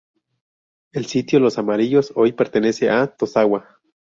El 0.93 1.05
sitio 1.05 1.39
Los 1.39 1.59
Amarillos 1.59 2.11
hoy 2.15 2.31
pertenece 2.31 2.89
a 2.89 3.05
Tosagua. 3.05 3.79